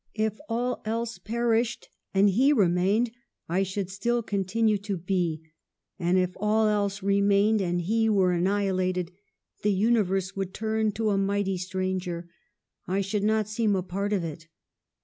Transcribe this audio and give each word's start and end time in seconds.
If 0.15 0.39
all 0.49 0.81
else 0.83 1.19
perished, 1.19 1.87
and 2.11 2.27
he 2.31 2.51
remained, 2.53 3.11
/ 3.39 3.63
should 3.65 3.91
still 3.91 4.23
continue 4.23 4.79
to 4.79 4.97
be; 4.97 5.43
and 5.99 6.17
if 6.17 6.31
all 6.37 6.67
else 6.67 7.03
remained 7.03 7.61
and 7.61 7.79
he 7.79 8.09
were 8.09 8.31
annihilated, 8.33 9.11
the 9.61 9.71
universe 9.71 10.35
would 10.35 10.55
turn 10.55 10.91
to 10.93 11.11
a 11.11 11.19
mighty 11.19 11.59
stranger: 11.59 12.27
I 12.87 13.01
should 13.01 13.23
not 13.23 13.47
seem 13.47 13.75
a 13.75 13.83
part 13.83 14.11
of 14.11 14.23
it. 14.23 14.47